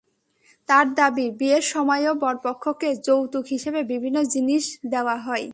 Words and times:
তাঁর 0.69 0.85
দাবি, 0.93 1.25
বিয়ের 1.39 1.63
সময়ও 1.71 2.13
বরপক্ষকে 2.23 2.89
যৌতুক 3.05 3.45
হিসেবে 3.47 3.79
বিভিন্ন 3.83 4.17
জিনিস 4.33 4.63
দেওয়া 4.91 5.15
হয়। 5.19 5.47